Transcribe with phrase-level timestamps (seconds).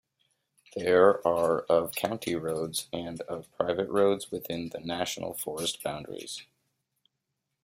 [0.75, 6.43] There are of county roads, and of private roads within the National Forest boundaries.